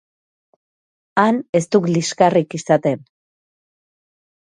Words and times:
Han 1.25 1.37
ez 1.61 1.63
duk 1.77 1.87
liskarrik 1.91 2.59
izaten. 2.63 3.09